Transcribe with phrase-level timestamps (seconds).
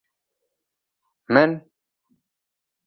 [1.31, 1.49] مَن؟